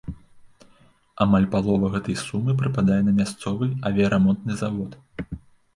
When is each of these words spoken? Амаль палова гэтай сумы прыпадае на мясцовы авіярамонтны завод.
Амаль 1.25 1.45
палова 1.55 1.91
гэтай 1.97 2.17
сумы 2.23 2.57
прыпадае 2.63 2.99
на 3.11 3.15
мясцовы 3.21 3.65
авіярамонтны 3.93 4.53
завод. 4.65 5.03